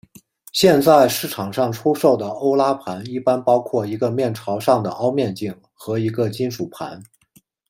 [0.51, 6.99] 现在市场上出售的欧拉盘一般包括一个面朝上的凹面镜和一个金属盘。